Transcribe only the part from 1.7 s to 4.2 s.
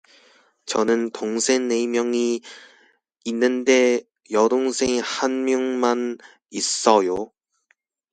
명이 있는데